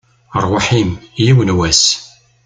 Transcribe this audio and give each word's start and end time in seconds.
Rrwaḥ-im, 0.43 0.91
yiwen 1.23 1.49
n 1.53 1.55
wass! 1.57 1.83